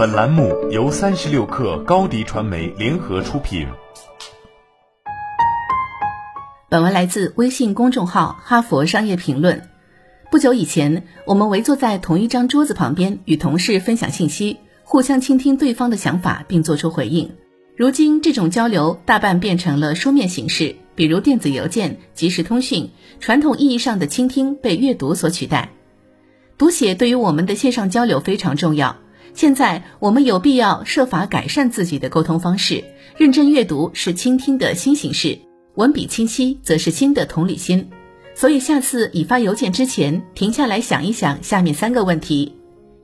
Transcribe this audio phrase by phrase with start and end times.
[0.00, 3.68] 本栏目由三十六氪高低传媒联合出品。
[6.70, 9.58] 本文来自微信公众号《哈佛商业评论》。
[10.30, 17.30] 不久以前，我们围坐在同一张桌子旁边，与同事分享信息，互相倾听对方的想法，并做出回应。
[17.76, 22.90] 如今，这种交流大半变成了书面形式，比如电子邮件、即时通讯。
[23.18, 25.68] 传统意义上的倾听被阅读所取代。
[26.56, 28.96] 读写对于我们的线上交流非常重要。
[29.34, 32.82] 现在，我们有必要设法改善自己的沟通方式。
[33.16, 35.38] 认真阅读是倾听的新形式，
[35.74, 37.88] 文笔清晰则是新的同理心。
[38.34, 42.56] 所以，下次你发邮件之前，停下来想一想下面三个问题：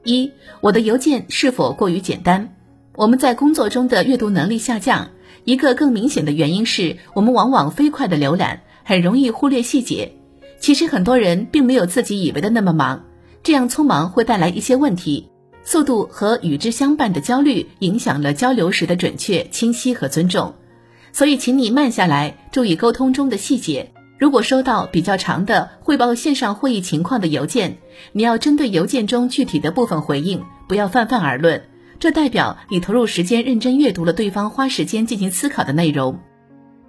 [0.05, 2.55] 一、我的邮件是否过于简单？
[2.95, 5.11] 我们在工作中的阅读能力下降，
[5.45, 10.13] 一个更明显的原因是我们往往飞快的浏览，很容易忽略细节。
[10.59, 13.05] 其实很多人并没有自己以为的那么忙，
[13.43, 15.29] 这样匆忙会带来一些问题。
[15.67, 20.55] 速度和与之相伴的焦虑，影响了交流时的准确、清晰和尊重。
[21.13, 23.93] 所以，请你慢下来，注意沟通中的细节。
[24.17, 27.79] 如果收到比较长的汇报线上会议情况的邮件，
[28.13, 31.65] 你要针对邮件中具体的部分回应，不要泛泛而论。
[31.99, 36.21] 这代表你投入时间认真阅读了对方花时间进行思考的内容。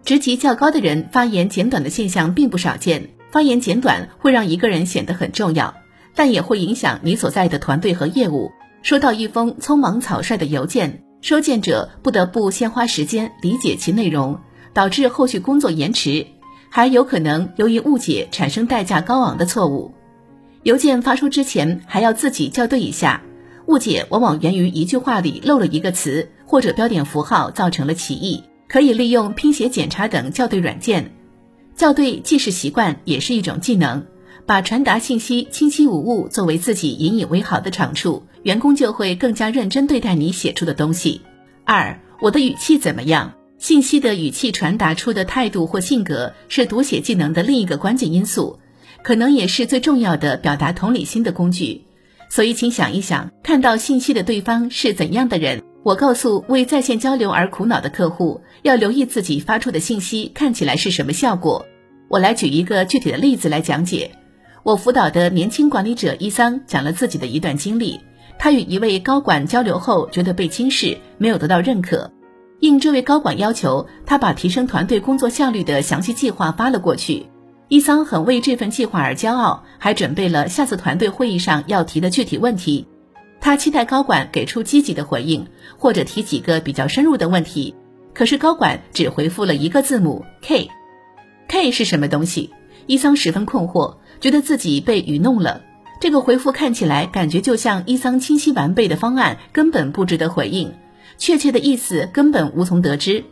[0.06, 5.73] 职级较高的人发言简短的现象并不少见，发言简短会让一个人显得很重要，
[6.14, 8.52] 但也会影响你所在的团队和业务。
[8.81, 14.39] 收到一封匆忙草率的邮件，收件者不得不先花时间理解其内容，
[14.73, 16.25] 导致后续工作延迟。
[16.69, 19.94] 还有可能由于误解产生代价高昂的错误。
[20.64, 23.22] 邮件发出之前还要自己校对一下，
[23.67, 28.44] 误解往往源于一句话里漏了一个词，或者标点符号造成了歧义。
[28.67, 31.14] 可以利用拼写检查等校对软件，
[31.75, 34.06] 校对既是习惯，也是一种技能。
[34.48, 41.20] 把传达信息清晰无误作为自己引以为豪的长处，员工就会更加认真对待你写出的东西。
[41.66, 43.34] 二，我的语气怎么样？
[43.58, 48.58] 信息的语气传达出的态度或性格是读写技能的另一个关键因素，
[49.03, 51.84] 可能也是最重要的表达同理心的工具。
[52.29, 55.62] 所以，请想一想，看到信息的对方是怎样的人。
[55.84, 61.66] 我告诉为在线交流而苦恼的客户，要留意自己发出的信息看起来是什么效果。
[62.08, 64.12] 我来举一个具体的例子来讲解。
[64.67, 68.01] 我辅导的年轻管理者伊桑讲了自己的一段经历。
[68.38, 72.11] 他与一位高管交流后，觉得被轻视，没有得到认可。
[72.59, 77.28] 应这位高管要求，他把提升团队工作效率的详细计划发了过去。
[77.69, 82.85] 伊桑很为这份计划而骄傲，还准备了下次团队会议上要提的具体问题。
[83.39, 85.47] 他期待高管给出积极的回应，
[85.78, 87.73] 或者提几个比较深入的问题。
[88.13, 90.67] 可是高管只回复了一个字母 K。
[91.47, 92.49] K 是什么东西？
[92.88, 95.62] 伊桑十分困惑，觉得自己被愚弄了。
[96.00, 100.74] 这个回复看起来感觉就像伊桑清晰完备的方案，根本不值得回应。
[101.18, 103.26] 确切的意思根本无从得知。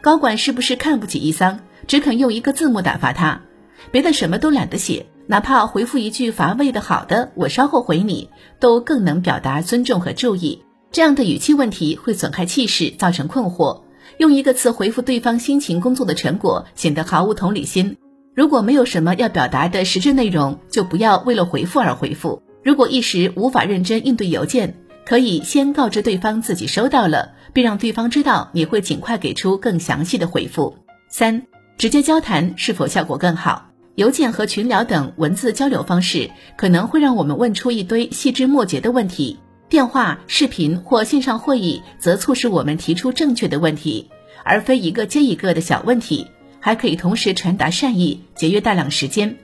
[0.00, 3.42] 高管是不是看不起伊桑，只肯用一个字母打发他，
[3.90, 10.64] 别的什么都懒得写，哪怕回复一句乏味的“好的，我稍后回你”，都更能表达尊重和注意。
[10.90, 13.82] 这样的语气问题会损害气势，造成困惑。
[14.16, 17.96] 用一个词回复对方辛勤工作的成果，显得毫无同理心。
[18.38, 22.40] 如果没有什么要表达的实质内容，就不要为了回复而回复。
[22.62, 30.76] 如果一时无法认真应对邮件，可以先告知对方自己收到了，并让对方知道你会尽快给出更详细的回复。
[31.08, 33.72] 三、直接交谈是否效果更好？
[33.96, 39.36] 邮件和群聊等文字交流方式可能会让我们问出一堆细枝末节的问题，
[39.68, 44.08] 电话、视频或线上会议则促使我们提出正确的问题，
[44.44, 46.28] 而非一个接一个的小问题，
[46.60, 49.36] 还可以同时传达善意，节约大量时间。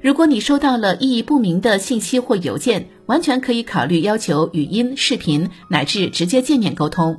[0.00, 7.18] 如果你收到了意义不明的信息或邮件，完全可以考虑要求语音、视频乃至直接见面沟通。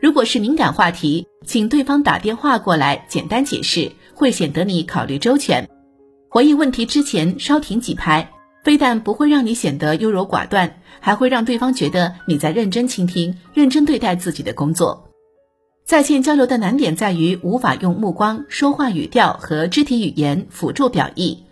[0.00, 5.68] 如果是敏感话题，请对方打电话过来简单解释，会显得你考虑周全。
[6.28, 8.30] 回应问题之前稍停几拍，
[8.62, 15.09] 非但不会让你显得优柔寡断，还会让对方觉得你在认真倾听、认真对待自己的工作。
[15.90, 21.42] 在线交流的难点在于无法用目光、说话语调和肢体语言辅助表意。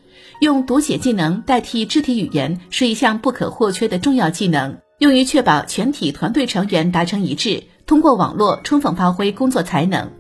[0.41, 10.13] 用读写技能代替肢体语言是一项不可或缺的重要技能，用于确保全体团队成员达成一致，通过网络充分发挥工作才能。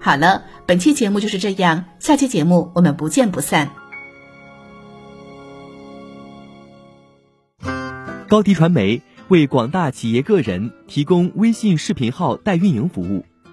[0.00, 3.70] 好了，本期节目就是这样，下期节目我们不见不散。
[8.26, 13.24] 高迪传媒为广大企业个人提供微信视频号代运营服务，